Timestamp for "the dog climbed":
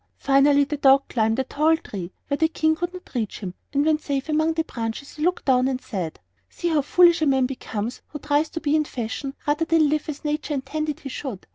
0.63-1.37